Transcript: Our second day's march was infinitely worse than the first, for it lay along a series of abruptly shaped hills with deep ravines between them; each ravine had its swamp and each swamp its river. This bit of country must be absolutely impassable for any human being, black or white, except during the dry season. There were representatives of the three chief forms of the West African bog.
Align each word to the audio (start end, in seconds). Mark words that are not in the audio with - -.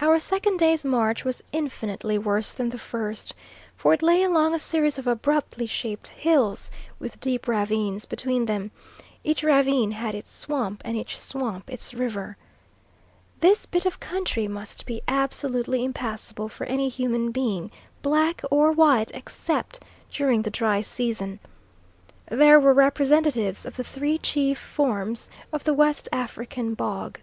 Our 0.00 0.18
second 0.20 0.56
day's 0.58 0.86
march 0.86 1.22
was 1.22 1.42
infinitely 1.52 2.16
worse 2.16 2.54
than 2.54 2.70
the 2.70 2.78
first, 2.78 3.34
for 3.76 3.92
it 3.92 4.00
lay 4.00 4.22
along 4.22 4.54
a 4.54 4.58
series 4.58 4.96
of 4.96 5.06
abruptly 5.06 5.66
shaped 5.66 6.06
hills 6.08 6.70
with 6.98 7.20
deep 7.20 7.46
ravines 7.46 8.06
between 8.06 8.46
them; 8.46 8.70
each 9.22 9.42
ravine 9.42 9.90
had 9.90 10.14
its 10.14 10.30
swamp 10.30 10.80
and 10.82 10.96
each 10.96 11.18
swamp 11.18 11.68
its 11.68 11.92
river. 11.92 12.38
This 13.40 13.66
bit 13.66 13.84
of 13.84 14.00
country 14.00 14.48
must 14.48 14.86
be 14.86 15.02
absolutely 15.06 15.84
impassable 15.84 16.48
for 16.48 16.64
any 16.64 16.88
human 16.88 17.30
being, 17.30 17.70
black 18.00 18.40
or 18.50 18.72
white, 18.72 19.10
except 19.12 19.78
during 20.10 20.40
the 20.40 20.50
dry 20.50 20.80
season. 20.80 21.38
There 22.30 22.58
were 22.58 22.72
representatives 22.72 23.66
of 23.66 23.76
the 23.76 23.84
three 23.84 24.16
chief 24.16 24.58
forms 24.58 25.28
of 25.52 25.64
the 25.64 25.74
West 25.74 26.08
African 26.12 26.72
bog. 26.72 27.20